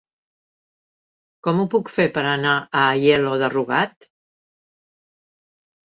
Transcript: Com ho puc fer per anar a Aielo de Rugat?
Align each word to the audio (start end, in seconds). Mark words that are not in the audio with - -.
Com 1.49 1.61
ho 1.61 1.67
puc 1.75 1.93
fer 1.99 2.07
per 2.17 2.25
anar 2.31 2.57
a 2.83 2.89
Aielo 2.89 3.37
de 3.45 3.53
Rugat? 3.59 4.13